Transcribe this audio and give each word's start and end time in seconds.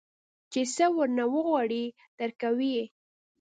چې 0.51 0.61
سه 0.75 0.85
ورنه 0.95 1.23
وغواړې 1.33 1.83
درکوي 2.19 2.69
يې. 2.77 2.85